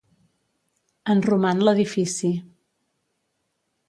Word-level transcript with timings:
En 1.13 1.21
roman 1.29 1.61
l'edifici. 1.67 2.31